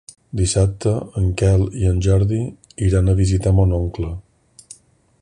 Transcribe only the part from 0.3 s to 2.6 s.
Dissabte en Quel i en Jordi